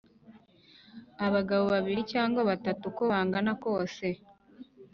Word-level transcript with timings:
Abagabo 1.25 1.63
babiri 1.73 2.01
cyangwa 2.11 2.41
batatu 2.49 2.83
uko 2.89 3.01
bangana 3.11 3.51
kose 3.63 4.05